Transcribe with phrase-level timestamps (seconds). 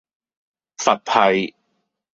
[0.77, 1.53] 佛系